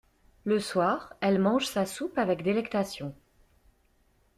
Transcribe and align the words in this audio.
Le 0.45 0.59
soir, 0.59 1.13
elle 1.21 1.37
mange 1.37 1.67
sa 1.67 1.85
soupe 1.85 2.17
avec 2.17 2.41
délectation. 2.41 3.13